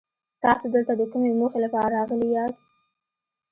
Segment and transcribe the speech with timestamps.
[0.43, 2.63] تاسو دلته د کومې موخې لپاره راغلي ياست؟